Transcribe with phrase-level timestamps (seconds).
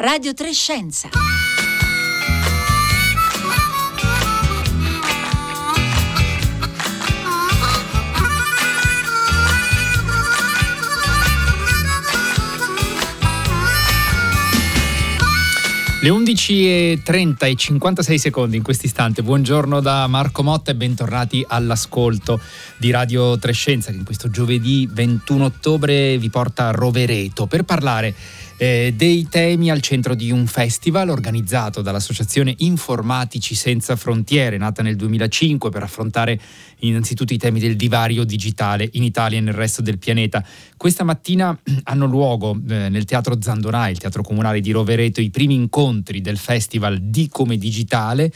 [0.00, 1.10] Radio Trescenza.
[16.02, 19.22] Le 11.30 e 56 secondi in questo istante.
[19.22, 22.40] Buongiorno da Marco Motta e bentornati all'ascolto
[22.78, 28.14] di Radio Trescenza che in questo giovedì 21 ottobre vi porta a Rovereto per parlare
[28.60, 34.96] eh, dei temi al centro di un festival organizzato dall'Associazione Informatici Senza Frontiere, nata nel
[34.96, 36.38] 2005 per affrontare
[36.80, 40.44] innanzitutto i temi del divario digitale in Italia e nel resto del pianeta.
[40.76, 45.54] Questa mattina hanno luogo eh, nel Teatro Zandonai, il Teatro Comunale di Rovereto, i primi
[45.54, 48.30] incontri del festival Di Come Digitale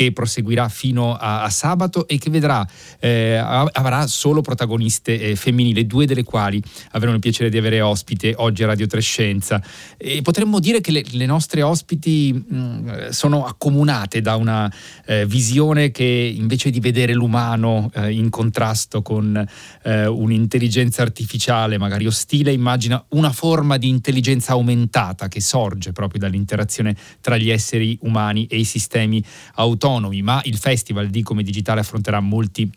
[0.00, 2.66] che proseguirà fino a, a sabato e che vedrà,
[3.00, 8.32] eh, avrà solo protagoniste eh, femminili, due delle quali avremo il piacere di avere ospite
[8.38, 9.62] oggi a Radio Trescenza.
[9.98, 14.72] E potremmo dire che le, le nostre ospiti mh, mm, sono accomunate da una
[15.04, 19.46] eh, visione che invece di vedere l'umano eh, in contrasto con
[19.82, 26.96] eh, un'intelligenza artificiale, magari ostile, immagina una forma di intelligenza aumentata che sorge proprio dall'interazione
[27.20, 29.22] tra gli esseri umani e i sistemi
[29.56, 32.70] autonomi autonomi, ma il Festival di Come Digitale affronterà molti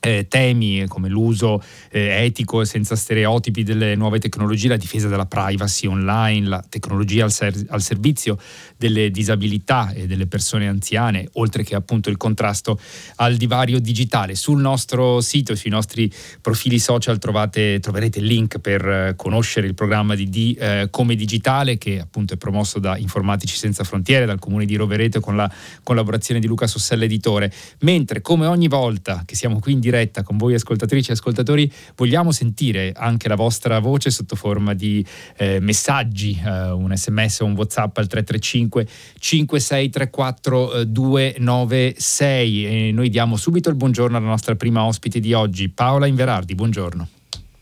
[0.00, 5.26] eh, temi come l'uso eh, etico e senza stereotipi delle nuove tecnologie, la difesa della
[5.26, 8.38] privacy online, la tecnologia al, ser- al, servizio
[8.76, 12.78] delle disabilità e delle persone anziane, oltre che appunto il contrasto
[13.16, 14.34] al divario digitale.
[14.34, 19.74] Sul nostro sito, sui nostri profili social trovate, troverete il link per eh, conoscere il
[19.74, 24.38] programma di, di eh, Come Digitale che appunto è promosso da Informatici Senza Frontiere, dal
[24.38, 25.50] comune di Rovereto con la
[25.82, 30.36] collaborazione di Luca Sossella Editore, mentre come ogni volta che siamo qui in diretta con
[30.36, 35.04] voi ascoltatrici e ascoltatori, vogliamo sentire anche la vostra voce sotto forma di
[35.36, 38.86] eh, messaggi, eh, un sms o un whatsapp al 335
[39.18, 46.06] 5634 296 e noi diamo subito il buongiorno alla nostra prima ospite di oggi, Paola
[46.06, 47.08] Inverardi, buongiorno.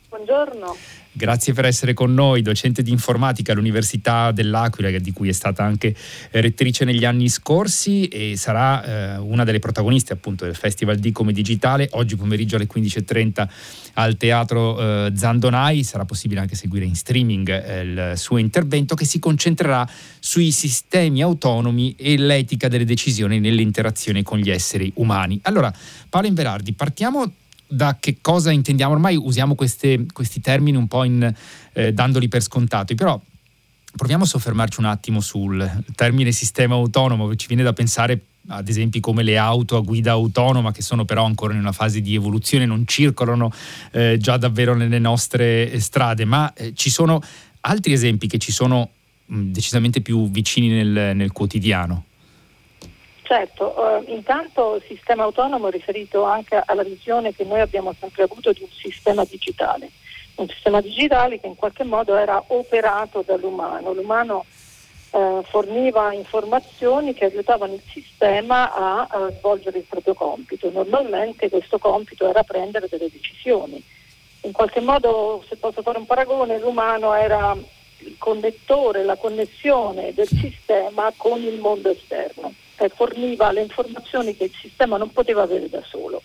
[0.09, 1.06] Buongiorno.
[1.17, 5.97] Grazie per essere con noi, docente di informatica all'Università dell'Aquila, di cui è stata anche
[6.31, 11.13] eh, rettrice negli anni scorsi e sarà eh, una delle protagoniste appunto del Festival di
[11.13, 11.89] Come Digitale.
[11.93, 13.49] Oggi pomeriggio alle 15.30
[13.95, 19.07] al Teatro eh, Zandonai sarà possibile anche seguire in streaming eh, il suo intervento che
[19.07, 19.89] si concentrerà
[20.21, 25.41] sui sistemi autonomi e l'etica delle decisioni nell'interazione con gli esseri umani.
[25.45, 25.73] Allora,
[26.11, 27.33] Paolo Inverardi, partiamo
[27.67, 28.93] da che cosa intendiamo.
[28.93, 31.35] Ormai usiamo queste, questi termini un po' in,
[31.73, 33.21] eh, dandoli per scontati, però
[33.97, 38.69] proviamo a soffermarci un attimo sul termine sistema autonomo, che ci viene da pensare ad
[38.69, 42.15] esempi come le auto a guida autonoma che sono però ancora in una fase di
[42.15, 43.51] evoluzione, non circolano
[43.91, 47.21] eh, già davvero nelle nostre strade, ma eh, ci sono
[47.63, 48.91] altri esempi che ci sono
[49.27, 52.05] mh, decisamente più vicini nel, nel quotidiano.
[53.27, 58.63] Certo, eh, intanto sistema autonomo riferito anche alla visione che noi abbiamo sempre avuto di
[58.63, 59.91] un sistema digitale,
[60.37, 63.93] un sistema digitale che in qualche modo era operato dall'umano.
[63.93, 64.45] L'umano
[65.11, 70.71] eh, forniva informazioni che aiutavano il sistema a, a svolgere il proprio compito.
[70.71, 73.83] Normalmente questo compito era prendere delle decisioni.
[74.43, 77.57] In qualche modo, se posso fare un paragone, l'umano era
[77.99, 84.45] il connettore, la connessione del sistema con il mondo esterno eh, forniva le informazioni che
[84.45, 86.23] il sistema non poteva avere da solo.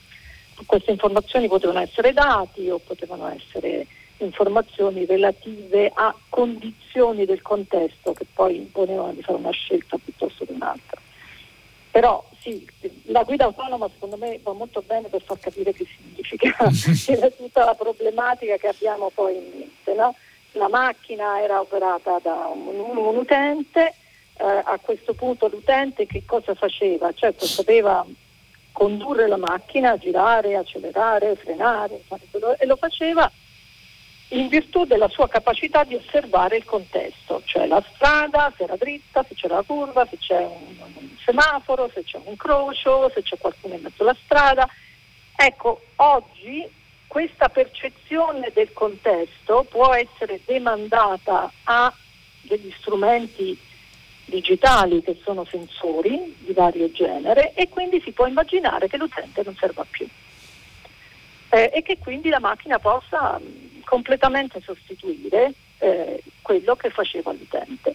[0.65, 3.87] Queste informazioni potevano essere dati o potevano essere
[4.17, 10.51] informazioni relative a condizioni del contesto che poi imponevano di fare una scelta piuttosto che
[10.51, 11.01] un'altra.
[11.89, 12.65] Però sì,
[13.05, 16.55] la guida autonoma secondo me va molto bene per far capire che significa,
[17.35, 19.93] tutta la problematica che abbiamo poi in mente.
[19.93, 20.15] No?
[20.53, 23.93] La macchina era operata da un, un utente
[24.37, 27.13] eh, a questo punto l'utente che cosa faceva?
[27.13, 28.05] Certo sapeva
[28.71, 32.01] condurre la macchina, girare, accelerare, frenare,
[32.57, 33.29] e lo faceva
[34.29, 39.25] in virtù della sua capacità di osservare il contesto, cioè la strada, se era dritta,
[39.27, 43.37] se c'era la curva, se c'è un, un semaforo, se c'è un incrocio, se c'è
[43.37, 44.67] qualcuno in mezzo alla strada.
[45.35, 46.67] Ecco, oggi
[47.11, 51.93] questa percezione del contesto può essere demandata a
[52.39, 53.59] degli strumenti
[54.23, 59.53] digitali che sono sensori di vario genere e quindi si può immaginare che l'utente non
[59.57, 60.07] serva più
[61.49, 67.93] eh, e che quindi la macchina possa mh, completamente sostituire eh, quello che faceva l'utente.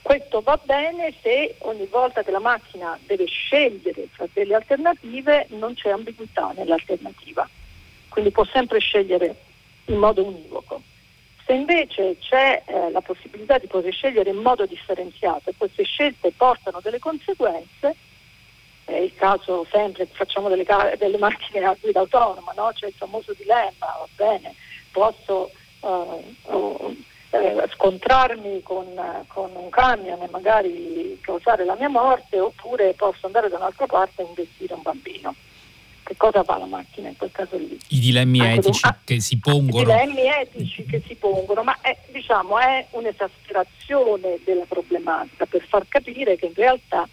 [0.00, 5.74] Questo va bene se ogni volta che la macchina deve scegliere tra delle alternative non
[5.74, 7.46] c'è ambiguità nell'alternativa,
[8.10, 9.34] quindi può sempre scegliere
[9.86, 10.82] in modo univoco
[11.46, 16.32] Se invece c'è eh, la possibilità di poter scegliere in modo differenziato e queste scelte
[16.36, 17.96] portano delle conseguenze,
[18.84, 20.64] è il caso sempre facciamo delle,
[20.98, 22.70] delle, macchine a guida autonoma, no?
[22.74, 24.54] c'è il famoso dilemma, va bene,
[24.92, 26.96] posso uh,
[27.30, 28.86] eh, scontrarmi con,
[29.28, 34.22] con, un camion e magari causare la mia morte oppure posso andare da un'altra parte
[34.22, 35.34] e investire un bambino.
[36.10, 37.78] Che cosa fa la macchina in quel caso lì?
[37.90, 39.80] I dilemmi Anche etici un, che si pongono.
[39.80, 45.86] I dilemmi etici che si pongono, ma è, diciamo, è un'esasperazione della problematica per far
[45.86, 47.08] capire che in realtà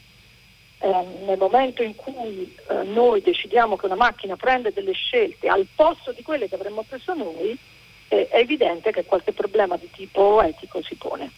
[0.80, 5.68] eh, nel momento in cui eh, noi decidiamo che una macchina prende delle scelte al
[5.76, 7.56] posto di quelle che avremmo preso noi,
[8.08, 11.30] eh, è evidente che qualche problema di tipo etico si pone.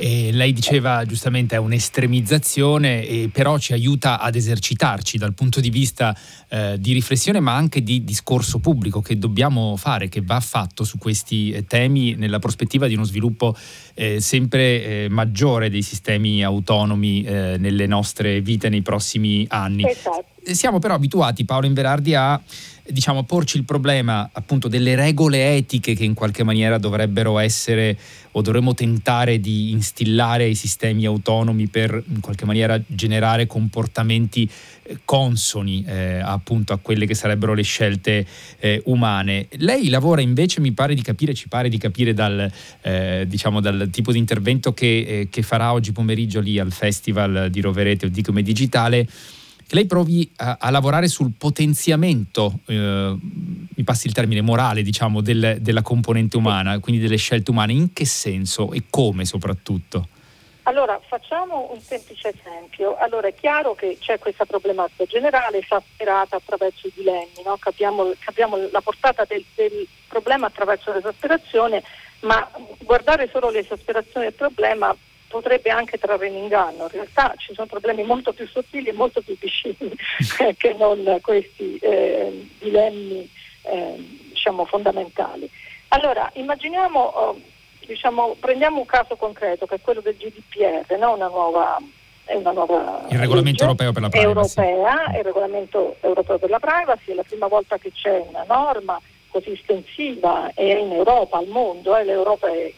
[0.00, 5.70] E lei diceva giustamente è un'estremizzazione, e però ci aiuta ad esercitarci dal punto di
[5.70, 6.16] vista
[6.48, 10.98] eh, di riflessione ma anche di discorso pubblico che dobbiamo fare, che va fatto su
[10.98, 13.56] questi eh, temi nella prospettiva di uno sviluppo
[13.94, 19.84] eh, sempre eh, maggiore dei sistemi autonomi eh, nelle nostre vite nei prossimi anni.
[19.84, 20.26] Esatto.
[20.44, 22.40] Siamo però abituati, Paolo Inverardi, a
[22.90, 27.96] diciamo, porci il problema appunto delle regole etiche che in qualche maniera dovrebbero essere
[28.32, 34.48] o dovremmo tentare di instillare ai sistemi autonomi per in qualche maniera generare comportamenti
[34.82, 38.26] eh, consoni eh, appunto a quelle che sarebbero le scelte
[38.58, 39.48] eh, umane.
[39.58, 42.50] Lei lavora invece, mi pare di capire, ci pare di capire dal,
[42.82, 47.48] eh, diciamo, dal tipo di intervento che, eh, che farà oggi pomeriggio lì al Festival
[47.50, 49.06] di Roverete o di Come Digitale
[49.68, 55.20] che lei provi a, a lavorare sul potenziamento, eh, mi passi il termine morale, diciamo,
[55.20, 57.74] del, della componente umana, quindi delle scelte umane.
[57.74, 60.08] In che senso e come soprattutto?
[60.62, 62.96] Allora, facciamo un semplice esempio.
[62.96, 67.58] Allora, è chiaro che c'è questa problematica generale esasperata attraverso i dilemmi, no?
[67.58, 71.82] capiamo, capiamo, la portata del, del problema attraverso l'esasperazione,
[72.20, 72.50] ma
[72.84, 74.96] guardare solo l'esasperazione del problema
[75.28, 76.84] potrebbe anche trarre in inganno.
[76.84, 79.92] In realtà ci sono problemi molto più sottili e molto più vicini
[80.56, 83.30] che non questi eh, dilemmi
[83.62, 83.94] eh,
[84.30, 85.48] diciamo, fondamentali.
[85.88, 87.40] Allora, immaginiamo, oh,
[87.86, 91.14] diciamo, prendiamo un caso concreto che è quello del GDPR, no?
[91.14, 91.78] una nuova
[92.30, 94.60] una nuova il regolamento europeo per la privacy.
[94.60, 99.00] Europea, il regolamento europeo per la privacy, è la prima volta che c'è una norma
[99.28, 102.70] così estensiva e in Europa, al mondo, eh, l'Europa è,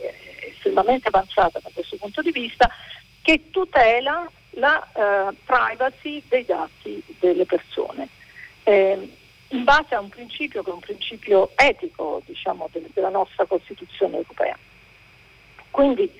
[0.60, 2.70] estremamente avanzata da questo punto di vista,
[3.22, 8.08] che tutela la eh, privacy dei dati delle persone.
[8.64, 9.16] Eh,
[9.48, 14.16] in base a un principio che è un principio etico diciamo, de- della nostra Costituzione
[14.16, 14.56] europea.
[15.70, 16.10] Quindi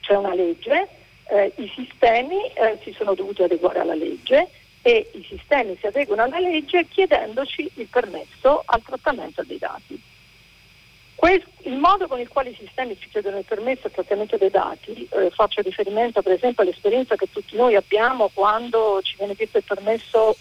[0.00, 0.88] c'è una legge,
[1.28, 4.48] eh, i sistemi eh, si sono dovuti adeguare alla legge
[4.82, 10.02] e i sistemi si adeguano alla legge chiedendoci il permesso al trattamento dei dati.
[11.64, 15.06] Il modo con il quale i sistemi ci chiedono il permesso al trattamento dei dati,
[15.10, 19.64] eh, faccio riferimento per esempio all'esperienza che tutti noi abbiamo quando ci viene chiesto il
[19.64, 20.36] permesso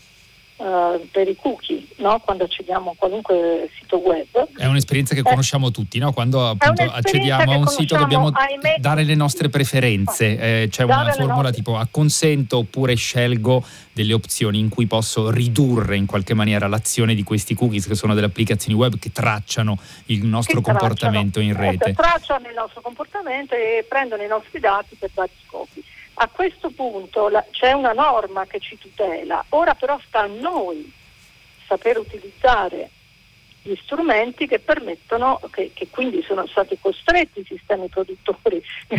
[0.60, 2.20] uh, per i cookie, no?
[2.20, 4.50] quando accediamo a qualunque sito web.
[4.56, 6.12] È un'esperienza che eh, conosciamo tutti, no?
[6.12, 11.12] quando appunto accediamo a un sito dobbiamo ahimè, dare le nostre preferenze, eh, c'è una
[11.12, 13.64] formula tipo acconsento oppure scelgo
[13.94, 18.14] delle opzioni in cui posso ridurre in qualche maniera l'azione di questi cookies che sono
[18.14, 21.64] delle applicazioni web che tracciano il nostro comportamento tracciano.
[21.64, 21.90] in rete.
[21.90, 25.84] Eh, tracciano il nostro comportamento e prendono i nostri dati per vari scopi.
[26.22, 30.92] A questo punto la, c'è una norma che ci tutela, ora però sta a noi
[31.66, 32.90] saper utilizzare
[33.62, 38.62] gli strumenti che permettono, che, che quindi sono stati costretti i sistemi produttori,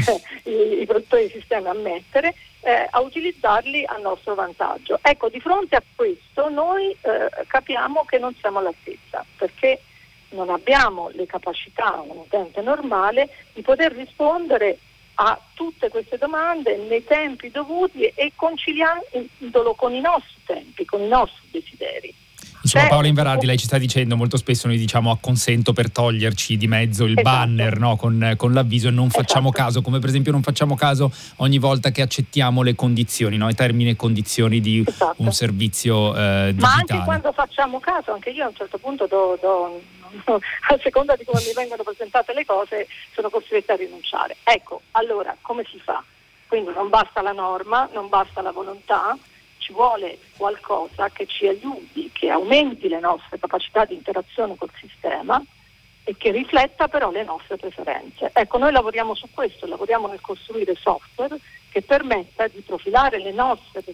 [0.45, 4.99] i, i, produttori di sistemi a mettere, eh, a utilizzarli a nostro vantaggio.
[5.03, 9.83] Ecco, di fronte a questo noi eh, capiamo che non siamo all'altezza, perché
[10.31, 14.79] non abbiamo le capacità, un utente normale, di poter rispondere
[15.14, 21.09] a tutte queste domande nei tempi dovuti e conciliandolo con i nostri tempi, con i
[21.09, 22.14] nostri desideri.
[22.62, 26.67] Insomma, Paola Inverardi, lei ci sta dicendo molto spesso noi diciamo acconsento per toglierci di
[26.67, 27.23] mezzo il esatto.
[27.23, 27.97] banner no?
[27.97, 29.23] con, con, l'avviso e non esatto.
[29.23, 33.49] facciamo caso, come per esempio non facciamo caso ogni volta che accettiamo le condizioni, no?
[33.49, 35.23] i termini e condizioni di esatto.
[35.23, 36.57] un servizio eh, digitale.
[36.59, 39.81] Ma anche quando facciamo caso, anche io a un certo punto do, do
[40.25, 44.37] a seconda di come mi vengono presentate le cose sono costretta a rinunciare.
[44.43, 46.02] Ecco, allora come si fa?
[46.47, 49.17] Quindi non basta la norma, non basta la volontà,
[49.59, 55.40] ci vuole qualcosa che ci aiuti, che aumenti le nostre capacità di interazione col sistema
[56.02, 58.31] e che rifletta però le nostre preferenze.
[58.33, 61.38] Ecco, noi lavoriamo su questo, lavoriamo nel costruire software
[61.71, 63.85] che permetta di profilare le nostre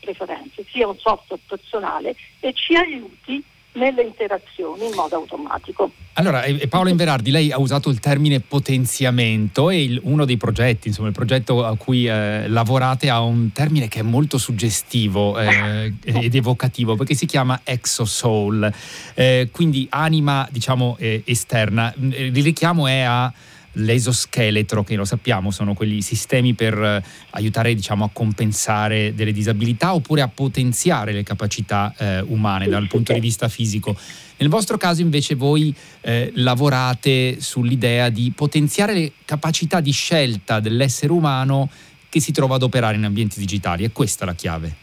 [0.00, 5.90] preferenze, sia un software personale e ci aiuti nelle interazioni in modo automatico.
[6.14, 10.88] Allora, e Paola Inverardi, lei ha usato il termine potenziamento e il, uno dei progetti,
[10.88, 15.94] insomma il progetto a cui eh, lavorate ha un termine che è molto suggestivo eh,
[16.02, 18.70] ed evocativo perché si chiama exosoul,
[19.14, 21.94] eh, quindi anima diciamo eh, esterna.
[21.96, 23.32] Il richiamo è a
[23.72, 29.94] l'esoscheletro, che lo sappiamo sono quegli sistemi per eh, aiutare diciamo, a compensare delle disabilità
[29.94, 33.96] oppure a potenziare le capacità eh, umane dal punto di vista fisico.
[34.38, 41.12] Nel vostro caso invece voi eh, lavorate sull'idea di potenziare le capacità di scelta dell'essere
[41.12, 41.68] umano
[42.08, 43.84] che si trova ad operare in ambienti digitali.
[43.84, 44.74] È questa la chiave.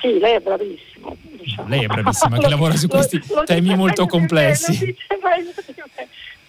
[0.00, 1.16] Sì, lei è bravissimo.
[1.40, 1.68] Diciamo.
[1.68, 4.94] Lei è bravissima che lavora su questi temi molto complessi.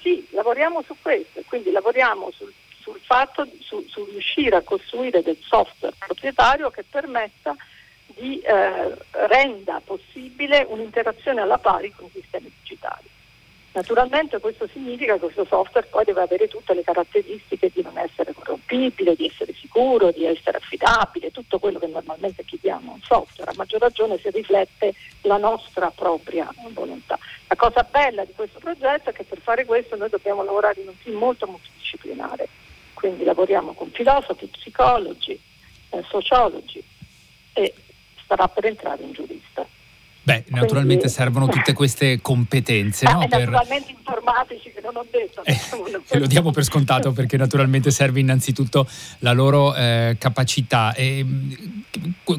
[0.10, 5.38] Sì, lavoriamo su questo, quindi lavoriamo sul, sul fatto su, su, riuscire a costruire del
[5.40, 7.56] software proprietario che permetta
[8.08, 8.98] di eh,
[9.28, 13.08] renda possibile un'interazione alla pari con i sistemi digitali.
[13.80, 18.34] Naturalmente questo significa che questo software poi deve avere tutte le caratteristiche di non essere
[18.34, 23.52] corrompibile, di essere sicuro, di essere affidabile, tutto quello che normalmente chiediamo a un software,
[23.52, 27.18] a maggior ragione se riflette la nostra propria volontà.
[27.48, 30.90] La cosa bella di questo progetto è che per fare questo noi dobbiamo lavorare in
[30.90, 32.50] un team molto multidisciplinare,
[32.96, 35.40] quindi lavoriamo con filosofi, psicologi,
[35.92, 36.84] eh, sociologi
[37.54, 37.74] e
[38.26, 39.66] starà per entrare un giurista.
[40.30, 43.06] Beh, naturalmente Quindi, servono tutte queste competenze.
[43.12, 43.28] no?
[43.28, 43.50] per...
[43.50, 45.44] Naturalmente informatici che non ho detto.
[45.44, 45.58] Eh,
[46.20, 48.88] lo diamo per scontato perché naturalmente serve innanzitutto
[49.20, 50.94] la loro eh, capacità.
[50.94, 51.26] E,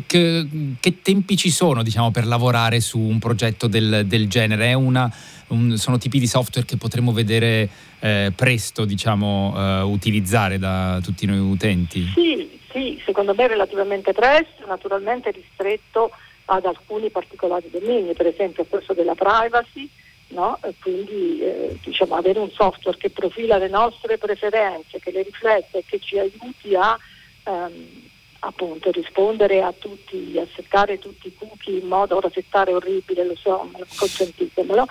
[0.06, 0.46] che,
[0.78, 4.72] che, tempi ci sono diciamo, per lavorare su un progetto del, del genere?
[4.74, 5.12] Una,
[5.48, 7.68] un, sono tipi di software che potremo vedere
[7.98, 12.08] eh, presto diciamo, uh, utilizzare da tutti noi utenti?
[12.14, 16.12] Sì, sì, secondo me relativamente presto, naturalmente ristretto
[16.52, 19.88] ad alcuni particolari domini, per esempio questo della privacy,
[20.28, 20.58] no?
[20.80, 25.84] quindi eh, diciamo, avere un software che profila le nostre preferenze, che le riflette e
[25.86, 26.98] che ci aiuti a
[27.44, 28.08] ehm,
[28.40, 33.36] appunto rispondere a tutti, a settare tutti i cookie in modo, ora settare orribile, lo
[33.36, 34.86] so, consentitemelo,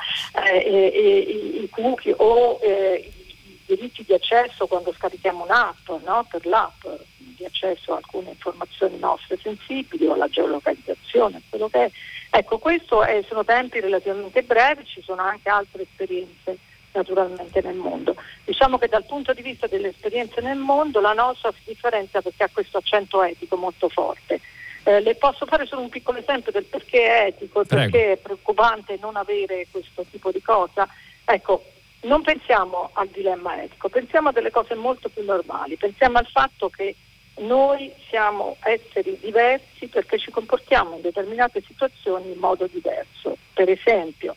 [0.46, 3.29] eh, e, e, i cookie o eh, i
[3.76, 6.26] diritti di accesso quando scarichiamo un'app no?
[6.30, 6.86] per l'app
[7.18, 11.92] di accesso a alcune informazioni nostre sensibili o alla geolocalizzazione, quello che è.
[12.32, 16.58] Ecco, questo è, sono tempi relativamente brevi, ci sono anche altre esperienze
[16.92, 18.16] naturalmente nel mondo.
[18.44, 22.44] Diciamo che dal punto di vista delle esperienze nel mondo la nostra si differenzia perché
[22.44, 24.42] ha questo accento etico molto forte.
[24.84, 28.18] Eh, le posso fare solo un piccolo esempio del perché è etico e perché è
[28.18, 30.88] preoccupante non avere questo tipo di cosa.
[31.26, 31.64] Ecco,
[32.02, 36.70] non pensiamo al dilemma etico, pensiamo a delle cose molto più normali, pensiamo al fatto
[36.70, 36.96] che
[37.40, 43.38] noi siamo esseri diversi perché ci comportiamo in determinate situazioni in modo diverso.
[43.54, 44.36] Per esempio,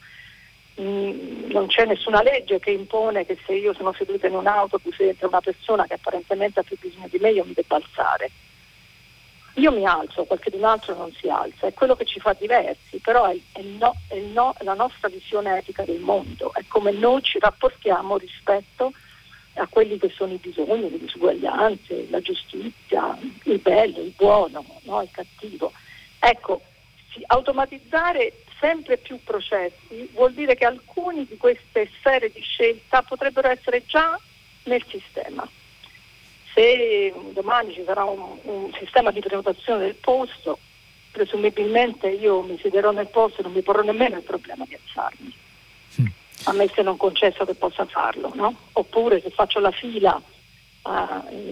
[0.80, 4.98] mm, non c'è nessuna legge che impone che se io sono seduta in un autobus
[5.00, 8.30] e entra una persona che apparentemente ha più bisogno di me, io mi debba alzare.
[9.54, 13.26] Io mi alzo, qualcun altro non si alza, è quello che ci fa diversi, però
[13.26, 17.38] è, è, no, è no, la nostra visione etica del mondo, è come noi ci
[17.38, 18.92] rapportiamo rispetto
[19.54, 25.02] a quelli che sono i bisogni, le disuguaglianze, la giustizia, il bello, il buono, no?
[25.02, 25.72] il cattivo.
[26.18, 26.62] Ecco,
[27.26, 33.84] automatizzare sempre più processi vuol dire che alcune di queste sfere di scelta potrebbero essere
[33.84, 34.18] già
[34.64, 35.46] nel sistema.
[36.54, 40.58] Se domani ci sarà un, un sistema di prenotazione del posto,
[41.10, 45.40] presumibilmente io mi siederò nel posto e non mi porrò nemmeno il problema di alzarmi
[46.44, 48.54] a me se non concesso che possa farlo, no?
[48.72, 50.20] Oppure se faccio la fila
[50.82, 50.90] uh,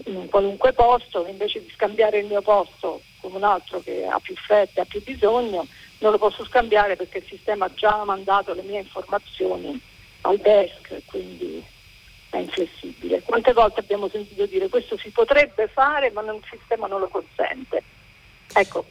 [0.06, 4.18] in un qualunque posto, invece di scambiare il mio posto con un altro che ha
[4.18, 5.66] più fretta e ha più bisogno,
[5.98, 9.78] non lo posso scambiare perché il sistema ha già mandato le mie informazioni
[10.22, 11.62] al desk, quindi
[12.30, 13.22] è inflessibile.
[13.22, 17.82] Quante volte abbiamo sentito dire questo si potrebbe fare ma il sistema non lo consente.
[18.52, 18.84] Ecco,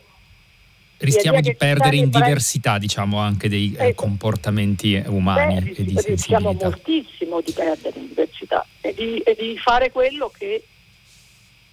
[0.98, 4.04] rischiamo di perdere in diversità diciamo anche dei eh, ecco.
[4.04, 6.12] comportamenti umani Beh, e di sensibilità.
[6.12, 10.64] Rischiamo moltissimo di perdere in diversità e di, e di fare quello che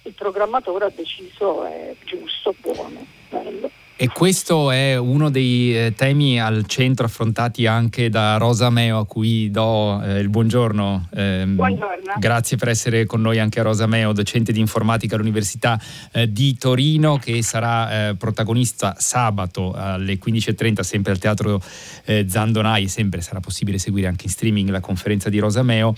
[0.03, 3.69] il programmatore ha deciso è giusto, buono, bello.
[3.99, 9.07] E questo è uno dei eh, temi al centro affrontati anche da Rosa Meo, a
[9.07, 11.07] cui do eh, il buongiorno.
[11.11, 12.13] Eh, buongiorno.
[12.19, 16.55] Grazie per essere con noi anche a Rosa Meo, docente di informatica all'Università eh, di
[16.59, 21.59] Torino, che sarà eh, protagonista sabato alle 15.30 sempre al Teatro
[22.05, 25.95] eh, Zandonai sempre sarà possibile seguire anche in streaming la conferenza di Rosa Meo.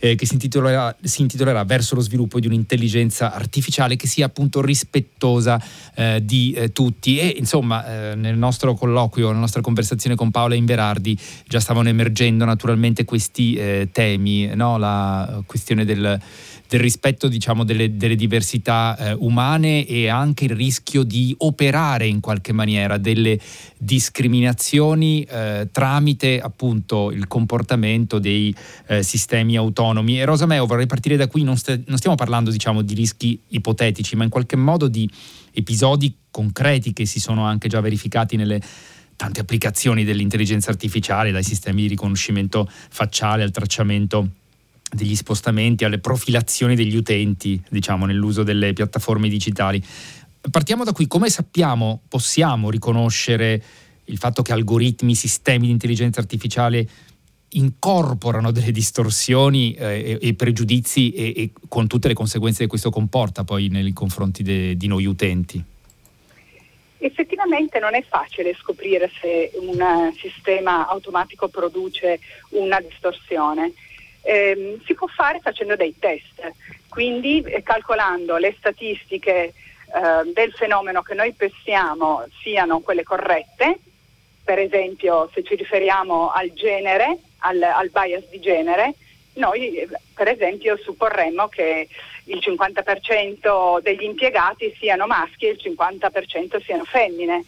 [0.00, 4.60] Eh, che si intitolerà, si intitolerà, Verso lo sviluppo di un'intelligenza artificiale che sia appunto
[4.60, 5.62] rispettosa
[5.94, 7.18] eh, di eh, tutti.
[7.18, 11.16] E insomma, eh, nel nostro colloquio, nella nostra conversazione con Paola Inverardi,
[11.46, 14.78] già stavano emergendo naturalmente questi eh, temi, no?
[14.78, 16.20] la questione del
[16.70, 22.20] del rispetto diciamo, delle, delle, diversità eh, umane e anche il rischio di operare in
[22.20, 23.40] qualche maniera delle
[23.76, 28.54] discriminazioni eh, tramite appunto il comportamento dei
[28.86, 30.20] eh, sistemi autonomi.
[30.20, 33.40] E Rosa Meo, vorrei partire da qui, non, st- non stiamo parlando diciamo, di rischi
[33.48, 35.10] ipotetici, ma in qualche modo di
[35.52, 38.60] episodi concreti che si sono anche già verificati nelle
[39.16, 44.28] tante applicazioni dell'intelligenza artificiale, dai sistemi di riconoscimento facciale al tracciamento
[44.90, 49.82] degli spostamenti, alle profilazioni degli utenti, diciamo, nell'uso delle piattaforme digitali.
[50.50, 53.62] Partiamo da qui, come sappiamo, possiamo riconoscere
[54.04, 56.88] il fatto che algoritmi, sistemi di intelligenza artificiale
[57.50, 62.90] incorporano delle distorsioni eh, e, e, pregiudizi e, e, con tutte le conseguenze che questo
[62.90, 65.62] comporta poi nei confronti de, di noi utenti?
[67.02, 72.20] Effettivamente non è facile scoprire se un sistema automatico produce
[72.50, 73.72] una distorsione
[74.22, 76.52] eh, si può fare facendo dei test,
[76.88, 83.78] quindi eh, calcolando le statistiche eh, del fenomeno che noi pensiamo siano quelle corrette,
[84.44, 88.94] per esempio se ci riferiamo al genere, al, al bias di genere,
[89.34, 91.88] noi per esempio supporremmo che
[92.24, 97.44] il 50% degli impiegati siano maschi e il 50% siano femmine.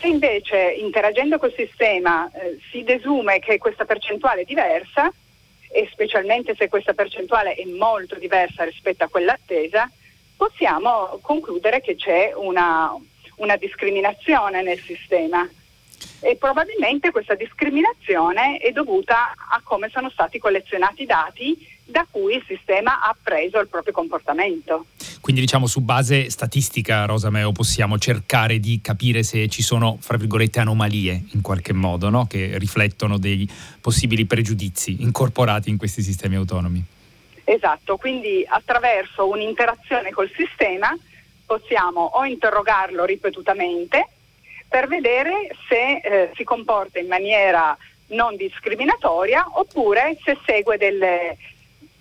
[0.00, 5.12] Se invece interagendo col sistema eh, si desume che questa percentuale è diversa,
[5.70, 9.90] e specialmente se questa percentuale è molto diversa rispetto a quella attesa,
[10.36, 12.94] possiamo concludere che c'è una,
[13.36, 15.48] una discriminazione nel sistema
[16.20, 22.34] e probabilmente questa discriminazione è dovuta a come sono stati collezionati i dati da cui
[22.36, 24.86] il sistema ha preso il proprio comportamento.
[25.28, 30.16] Quindi diciamo su base statistica, Rosa Meo, possiamo cercare di capire se ci sono, fra
[30.16, 32.26] virgolette, anomalie in qualche modo, no?
[32.26, 33.46] che riflettono dei
[33.78, 36.82] possibili pregiudizi incorporati in questi sistemi autonomi.
[37.44, 40.96] Esatto, quindi attraverso un'interazione col sistema
[41.44, 44.08] possiamo o interrogarlo ripetutamente
[44.66, 47.76] per vedere se eh, si comporta in maniera
[48.12, 51.36] non discriminatoria oppure se segue delle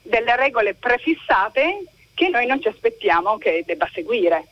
[0.01, 1.83] delle regole prefissate
[2.17, 4.47] che noi non ci aspettiamo che debba seguire.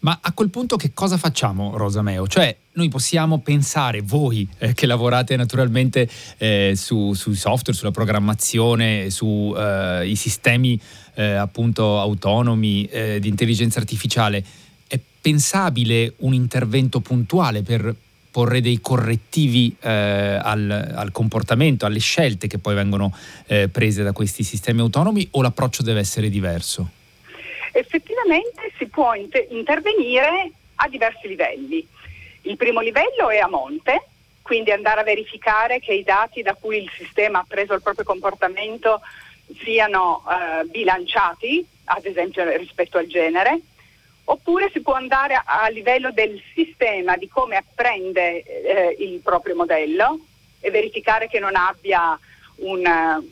[0.00, 2.28] Ma a quel punto che cosa facciamo, Rosa Meo?
[2.28, 9.10] Cioè, noi possiamo pensare, voi eh, che lavorate naturalmente eh, su, sui software, sulla programmazione,
[9.10, 10.80] sui eh, sistemi
[11.14, 14.44] eh, appunto autonomi eh, di intelligenza artificiale,
[14.86, 17.92] è pensabile un intervento puntuale per
[18.30, 23.14] porre dei correttivi eh, al, al, comportamento, alle scelte che poi vengono
[23.46, 26.90] eh, prese da questi sistemi autonomi o l'approccio deve essere diverso?
[27.72, 31.86] Effettivamente si può inter- intervenire a diversi livelli.
[32.42, 34.06] Il primo livello è a monte,
[34.42, 38.04] quindi andare a verificare che i dati da cui il sistema ha preso il proprio
[38.04, 39.00] comportamento
[39.62, 43.60] siano eh, bilanciati, ad esempio rispetto al genere,
[44.30, 49.54] oppure si può andare a, a livello del sistema di come apprende eh, il proprio
[49.54, 50.18] modello
[50.60, 52.18] e verificare che non abbia
[52.56, 53.22] un,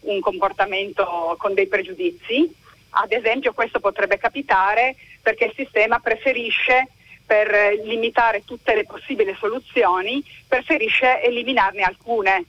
[0.00, 2.52] un comportamento con dei pregiudizi.
[2.90, 6.88] Ad esempio questo potrebbe capitare perché il sistema preferisce
[7.24, 12.44] per limitare tutte le possibili soluzioni, preferisce eliminarne alcune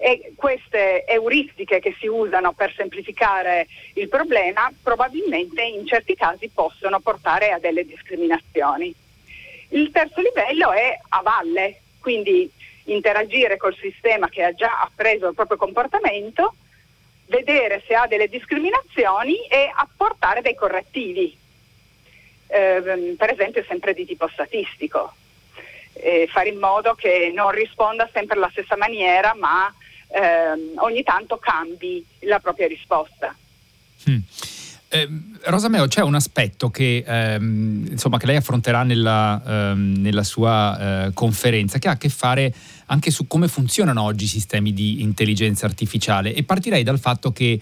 [0.00, 7.00] e queste euristiche che si usano per semplificare il problema probabilmente in certi casi possono
[7.00, 8.94] portare a delle discriminazioni.
[9.70, 12.50] Il terzo livello è a valle, quindi
[12.84, 16.54] interagire col sistema che ha già appreso il proprio comportamento,
[17.26, 21.36] vedere se ha delle discriminazioni e apportare dei correttivi,
[22.46, 25.12] eh, per esempio sempre di tipo statistico,
[25.94, 29.74] eh, fare in modo che non risponda sempre alla stessa maniera ma
[30.08, 33.34] ehm, ogni tanto cambi la propria risposta.
[34.08, 34.18] Mm.
[34.90, 35.06] Eh,
[35.44, 41.06] Rosa Meo, c'è un aspetto che, ehm, insomma, che lei affronterà nella, ehm, nella sua
[41.06, 42.54] eh, conferenza che ha a che fare
[42.86, 47.60] anche su come funzionano oggi i sistemi di intelligenza artificiale e partirei dal fatto che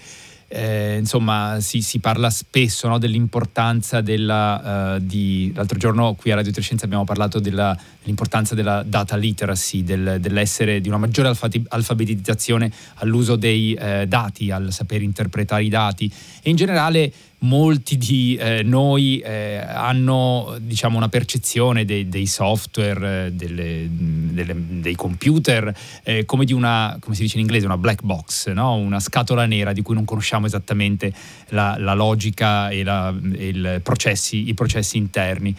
[0.49, 6.37] eh, insomma, si, si, parla spesso no, dell'importanza della, uh, di, l'altro giorno qui a
[6.37, 11.33] Radio Trescenza abbiamo parlato della, dell'importanza della data literacy, del, dell'essere di una maggiore
[11.69, 16.11] alfabetizzazione all'uso dei eh, dati, al saper interpretare i dati.
[16.43, 23.35] E in generale molti di eh, noi eh, hanno diciamo, una percezione dei, dei software,
[23.35, 28.03] delle, delle, dei computer, eh, come di una, come si dice in inglese, una black
[28.03, 28.75] box, no?
[28.75, 31.13] una scatola nera di cui non conosciamo esattamente
[31.49, 35.55] la, la logica e, la, e processi, i processi interni.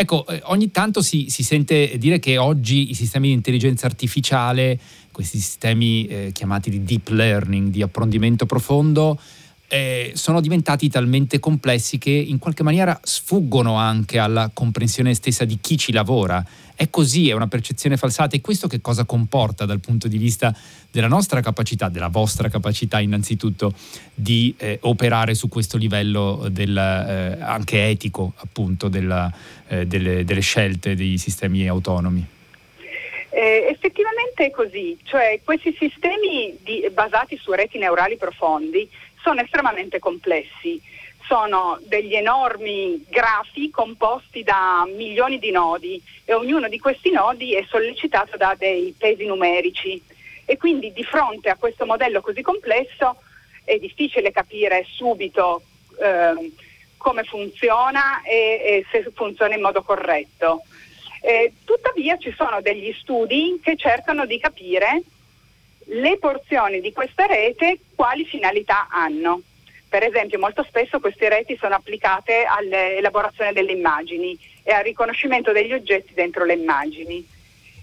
[0.00, 4.78] Ecco, eh, ogni tanto si, si, sente dire che oggi i sistemi di intelligenza artificiale,
[5.12, 9.20] questi sistemi eh, chiamati di deep learning, di approfondimento profondo,
[9.72, 15.58] eh, sono diventati talmente complessi che in qualche maniera sfuggono anche alla comprensione stessa di
[15.60, 16.44] chi ci lavora.
[16.74, 20.52] È così, è una percezione falsata e questo che cosa comporta dal punto di vista
[20.90, 23.72] della nostra capacità, della vostra capacità innanzitutto
[24.12, 29.32] di eh, operare su questo livello del, eh, anche etico appunto della,
[29.68, 32.26] eh, delle, delle scelte dei sistemi autonomi?
[33.32, 38.88] Eh, effettivamente è così, cioè questi sistemi di, basati su reti neurali profondi
[39.22, 40.80] sono estremamente complessi.
[41.26, 47.64] Sono degli enormi grafi composti da milioni di nodi e ognuno di questi nodi è
[47.68, 50.02] sollecitato da dei pesi numerici
[50.44, 53.22] e quindi di fronte a questo modello così complesso
[53.64, 55.62] è difficile capire subito
[56.00, 56.52] eh,
[56.96, 60.62] come funziona e, e, se funziona in modo corretto.
[61.22, 65.02] Eh, tuttavia ci sono degli studi che cercano di capire
[65.84, 69.42] le porzioni di questa rete quali finalità hanno.
[69.86, 75.74] Per esempio molto spesso queste reti sono applicate all'elaborazione delle immagini e al riconoscimento degli
[75.74, 77.28] oggetti dentro le immagini.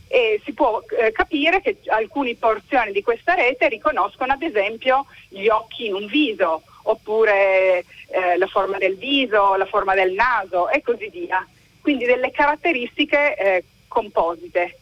[0.07, 5.49] E si può eh, capire che alcune porzioni di questa rete riconoscono ad esempio gli
[5.49, 10.81] occhi in un viso, oppure eh, la forma del viso, la forma del naso e
[10.81, 11.47] così via.
[11.79, 14.79] Quindi delle caratteristiche eh, composite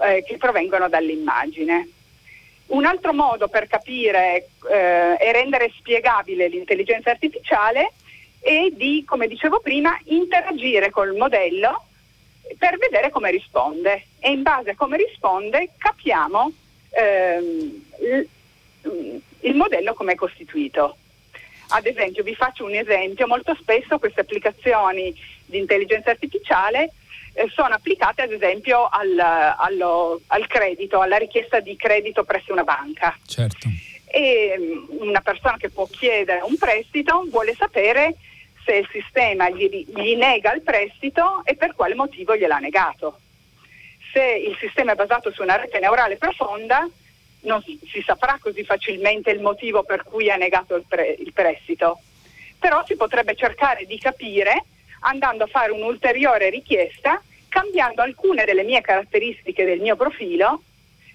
[0.00, 1.90] eh, che provengono dall'immagine.
[2.68, 7.92] Un altro modo per capire eh, e rendere spiegabile l'intelligenza artificiale
[8.40, 11.84] è di, come dicevo prima, interagire col modello
[12.58, 16.52] per vedere come risponde e in base a come risponde capiamo
[16.90, 18.28] ehm, il,
[19.40, 20.96] il modello come è costituito.
[21.70, 26.92] Ad esempio, vi faccio un esempio, molto spesso queste applicazioni di intelligenza artificiale
[27.38, 32.64] eh, sono applicate ad esempio al, allo, al, credito, alla richiesta di credito presso una
[32.64, 33.16] banca.
[33.24, 33.68] Certo.
[34.06, 38.16] E mm, una persona che può chiedere un prestito vuole sapere
[38.64, 43.20] se il sistema gli, gli nega il prestito e per quale motivo gliel'ha negato.
[44.12, 46.88] Se il sistema è basato su una rete neurale profonda,
[47.42, 52.00] non si saprà così facilmente il motivo per cui ha negato il, pre, il prestito,
[52.58, 54.64] però si potrebbe cercare di capire
[55.00, 60.62] andando a fare un'ulteriore richiesta, cambiando alcune delle mie caratteristiche del mio profilo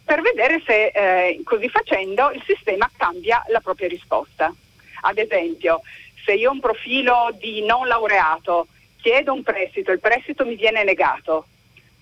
[0.03, 4.53] per vedere se eh, così facendo il sistema cambia la propria risposta.
[5.01, 5.81] Ad esempio,
[6.25, 8.67] se io ho un profilo di non laureato,
[9.01, 11.45] chiedo un prestito, il prestito mi viene negato,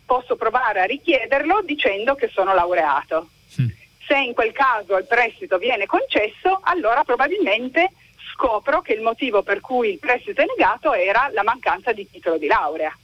[0.05, 3.29] posso provare a richiederlo dicendo che sono laureato.
[3.61, 3.67] Mm.
[4.05, 7.91] Se in quel caso il prestito viene concesso, allora probabilmente
[8.33, 12.37] scopro che il motivo per cui il prestito è negato era la mancanza di titolo
[12.37, 12.95] di laurea.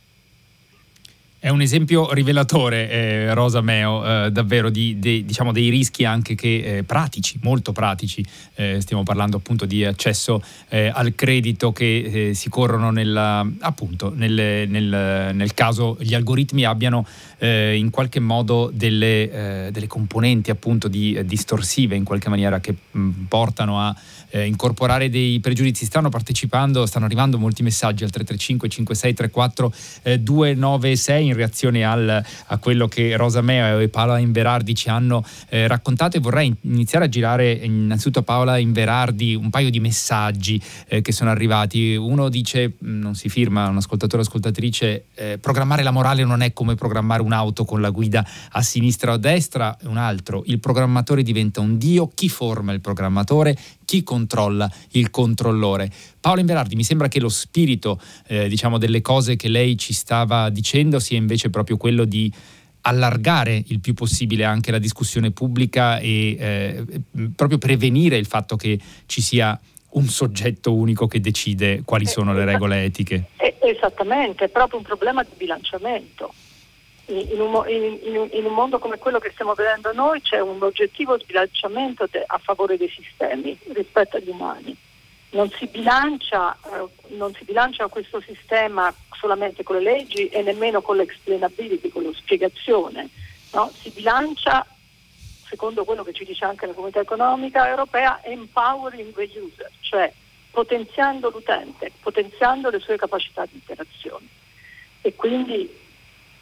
[1.47, 6.35] È un esempio rivelatore, eh, Rosa Meo, eh, davvero di, di, diciamo dei rischi anche
[6.35, 8.21] che, eh, pratici, molto pratici.
[8.55, 14.11] Eh, stiamo parlando appunto di accesso eh, al credito che eh, si corrono nella, appunto
[14.13, 17.07] nel, nel, nel, caso gli algoritmi abbiano
[17.39, 23.79] in qualche modo delle, delle componenti appunto di, distorsive in qualche maniera che mh, portano
[23.79, 23.95] a
[24.31, 25.85] incorporare dei pregiudizi.
[25.85, 32.87] Stanno partecipando, stanno arrivando molti messaggi al 335 5634 296 in reazione al, a quello
[32.87, 37.51] che Rosa Meo e Paola Inverardi ci hanno eh, raccontato e vorrei iniziare a girare
[37.51, 41.95] innanzitutto a Paola Inverardi un paio di messaggi eh, che sono arrivati.
[41.95, 46.41] Uno dice, mm, non si firma, un ascoltatore o ascoltatrice, eh, programmare la morale non
[46.41, 49.77] è come programmare un'auto con la guida a sinistra o a destra.
[49.83, 53.55] Un altro, il programmatore diventa un dio, chi forma il programmatore?
[53.87, 55.89] Chi controlla il controllore.
[56.19, 60.49] Paolo Inverardi, mi sembra che lo spirito eh, diciamo, delle cose che lei ci stava
[60.49, 62.29] dicendo sia invece proprio quello di
[62.81, 66.85] allargare il più possibile anche la discussione pubblica e eh,
[67.33, 69.57] proprio prevenire il fatto che ci sia
[69.91, 73.29] un soggetto unico che decide quali eh, sono le regole etiche.
[73.61, 76.33] Esattamente, è proprio un problema di bilanciamento
[77.07, 81.17] in un, in, in un, mondo come quello che stiamo vedendo noi c'è un oggettivo
[81.17, 84.75] sbilanciamento de, a favore dei sistemi rispetto agli umani.
[85.29, 90.81] non si, bilancia, eh, non si bilancia questo sistema solamente con le leggi e nemmeno
[90.81, 93.09] con l'explainability, con la spiegazione,
[93.53, 93.71] no?
[93.79, 94.65] si bilancia
[95.47, 100.11] secondo quello che ci dice anche la comunità economica europea, empowering the user, cioè
[100.51, 104.27] potenziando l'utente, potenziando le sue capacità di interazione.
[105.01, 105.85] E quindi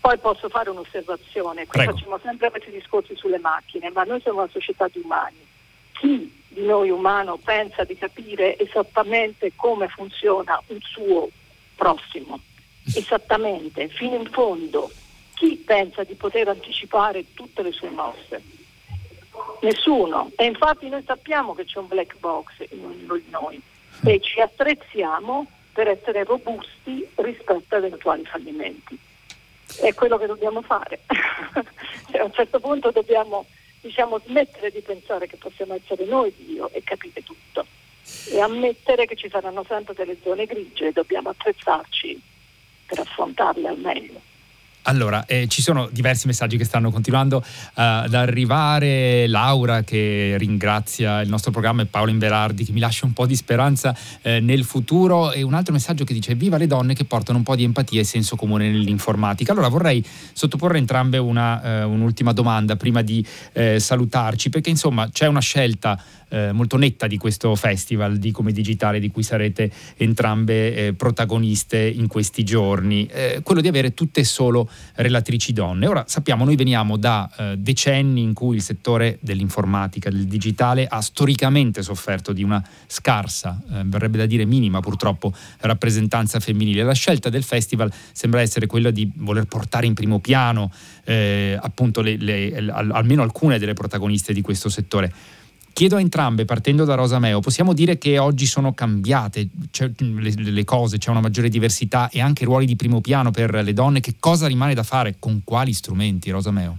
[0.05, 4.51] poi posso fare un'osservazione, qui facciamo sempre questi discorsi sulle macchine, ma noi siamo una
[4.51, 5.43] società di umani.
[5.93, 11.29] Chi di noi umano pensa di capire esattamente come funziona un suo
[11.75, 12.39] prossimo?
[12.93, 14.91] Esattamente, fino in fondo.
[15.33, 18.43] Chi pensa di poter anticipare tutte le sue mosse?
[19.61, 20.29] Nessuno.
[20.35, 23.59] E infatti noi sappiamo che c'è un black box in ognuno di noi
[24.05, 28.99] e ci attrezziamo per essere robusti rispetto ad eventuali fallimenti
[29.81, 31.01] è quello che dobbiamo fare.
[32.11, 33.45] cioè, a un certo punto dobbiamo
[33.81, 37.65] diciamo, smettere di pensare che possiamo essere noi Dio e capire tutto
[38.29, 42.21] e ammettere che ci saranno sempre delle zone grigie e dobbiamo attrezzarci
[42.85, 44.21] per affrontarle al meglio.
[44.87, 47.43] Allora, eh, ci sono diversi messaggi che stanno continuando uh,
[47.73, 49.25] ad arrivare.
[49.27, 53.35] Laura che ringrazia il nostro programma e Paolo Inverardi che mi lascia un po' di
[53.35, 57.39] speranza eh, nel futuro e un altro messaggio che dice viva le donne che portano
[57.39, 59.53] un po' di empatia e senso comune nell'informatica.
[59.53, 65.25] Allora vorrei sottoporre entrambe una, uh, un'ultima domanda prima di uh, salutarci perché insomma c'è
[65.25, 70.75] una scelta eh, molto netta di questo festival di Come Digitale di cui sarete entrambe
[70.75, 75.87] eh, protagoniste in questi giorni, eh, quello di avere tutte solo relatrici donne.
[75.87, 81.01] Ora sappiamo, noi veniamo da eh, decenni in cui il settore dell'informatica, del digitale ha
[81.01, 86.83] storicamente sofferto di una scarsa, eh, verrebbe da dire minima purtroppo, rappresentanza femminile.
[86.83, 90.71] La scelta del festival sembra essere quella di voler portare in primo piano
[91.05, 95.13] eh, appunto le, le, almeno alcune delle protagoniste di questo settore.
[95.75, 99.49] Chiedo a entrambe, partendo da Rosa Meo, possiamo dire che oggi sono cambiate
[99.97, 103.73] le, le, cose, c'è una maggiore diversità e anche ruoli di primo piano per le
[103.73, 103.99] donne.
[103.99, 105.17] Che cosa rimane da fare?
[105.19, 106.77] Con quali strumenti, Rosa Meo?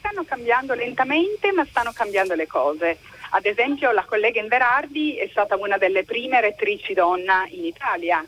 [0.00, 2.98] Stanno cambiando lentamente, ma stanno cambiando le cose.
[3.30, 8.22] Ad esempio la collega Inverardi è stata una delle prime rettrici donna in Italia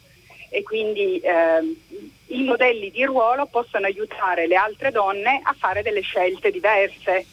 [0.49, 6.01] e quindi eh, i modelli di ruolo possono aiutare le altre donne a fare delle
[6.01, 7.27] scelte diverse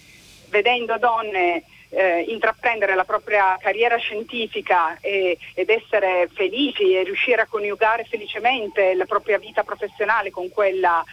[0.52, 7.48] vedendo donne eh, intraprendere la propria carriera scientifica e, ed essere felici e riuscire a
[7.48, 11.04] coniugare felicemente la propria vita professionale con quella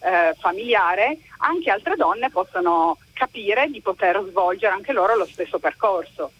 [0.00, 6.30] eh, familiare, anche altre donne possono capire di poter svolgere anche loro lo stesso percorso.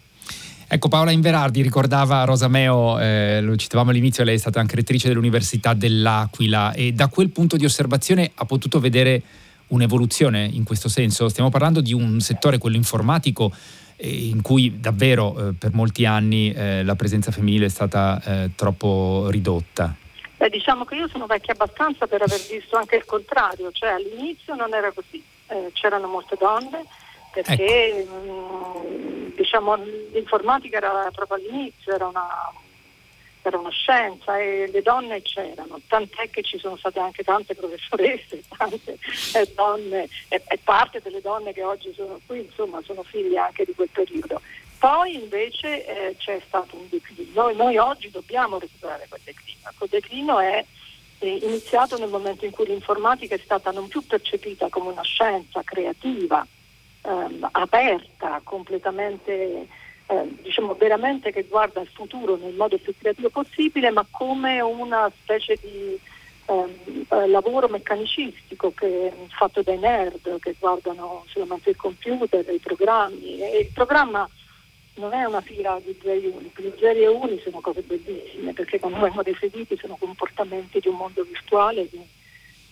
[0.71, 5.07] Ecco, Paola Inverardi ricordava Rosa Meo, eh, lo citavamo all'inizio, lei è stata anche rettrice
[5.07, 9.19] dell'Università dell'Aquila e da quel punto di osservazione ha potuto vedere
[9.69, 11.29] un'evoluzione in questo senso.
[11.29, 13.51] Stiamo parlando di un settore, quello informatico,
[13.95, 18.51] eh, in cui davvero eh, per molti anni eh, la presenza femminile è stata eh,
[18.55, 19.95] troppo ridotta.
[20.37, 24.55] Beh, diciamo che io sono vecchia abbastanza per aver visto anche il contrario, cioè all'inizio
[24.55, 26.85] non era così, eh, c'erano molte donne
[27.31, 28.13] perché ecco.
[28.13, 29.75] mh, mm, diciamo,
[30.13, 32.27] l'informatica era proprio all'inizio, era una
[33.49, 38.41] era una scienza e le donne c'erano, tant'è che ci sono state anche tante professoresse,
[38.57, 38.97] tante
[39.33, 43.65] eh, donne e, e, parte delle donne che oggi sono qui, insomma, sono figlie anche
[43.65, 44.41] di quel periodo.
[44.77, 49.89] Poi invece eh, c'è stato un declino, noi, noi, oggi dobbiamo recuperare quel declino, quel
[49.89, 50.63] declino è
[51.19, 55.61] eh, iniziato nel momento in cui l'informatica è stata non più percepita come una scienza
[55.63, 56.47] creativa,
[57.01, 59.67] ehm, aperta, completamente
[60.09, 65.11] eh, diciamo veramente che guarda il futuro nel modo più creativo possibile, ma come una
[65.21, 65.99] specie di
[66.45, 73.39] ehm, eh, lavoro meccanicistico che, fatto dai nerd che guardano solamente il computer, i programmi.
[73.39, 74.27] E il programma
[74.95, 78.79] non è una fila di zeri unici, gli zeri e uni sono cose bellissime perché
[78.79, 81.99] quando vengono definiti sono comportamenti di un mondo virtuale che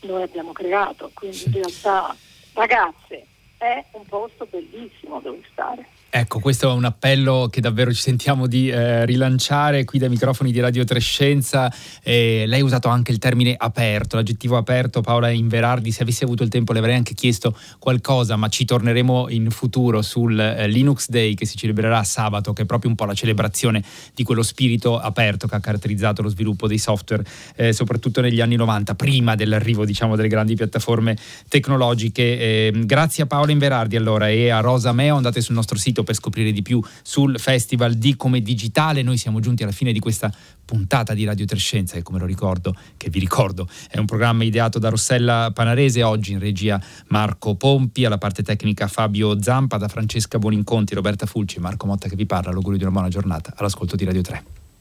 [0.01, 2.15] noi abbiamo creato, quindi in realtà
[2.53, 3.25] ragazze
[3.57, 5.96] è un posto bellissimo dove stare.
[6.09, 10.53] Ecco, questo è un appello che davvero ci sentiamo di eh, rilanciare qui dai microfoni
[10.53, 11.71] di Radio Trescenza.
[12.01, 15.91] Eh, lei ha usato anche il termine aperto, l'aggettivo aperto, Paola Inverardi.
[15.91, 20.01] Se avessi avuto il tempo le avrei anche chiesto qualcosa, ma ci torneremo in futuro
[20.01, 23.83] sul eh, Linux Day che si celebrerà sabato, che è proprio un po' la celebrazione
[24.15, 27.25] di quello spirito aperto che ha caratterizzato lo sviluppo dei software,
[27.57, 31.17] eh, soprattutto negli anni 90, prima dell'arrivo diciamo, delle grandi piattaforme
[31.49, 32.23] tecnologiche.
[32.23, 36.03] Eh, grazie a Paola Inverardi allora e a Rosa Meo, andate sul nostro sito sito
[36.03, 39.01] per scoprire di più sul festival di Come Digitale.
[39.01, 40.31] Noi siamo giunti alla fine di questa
[40.65, 44.79] puntata di Radio Trescenza che come lo ricordo, che vi ricordo, è un programma ideato
[44.79, 50.37] da Rossella Panarese, oggi in regia Marco Pompi, alla parte tecnica Fabio Zampa, da Francesca
[50.37, 54.03] Buoninconti, Roberta Fulci, Marco Motta che vi parla, l'augurio di una buona giornata all'ascolto di
[54.03, 54.66] Radio 3.